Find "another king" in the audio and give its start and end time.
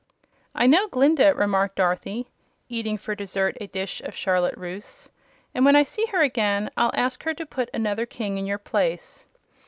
7.71-8.39